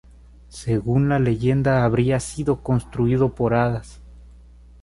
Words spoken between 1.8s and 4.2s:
habría sido construido por hadas.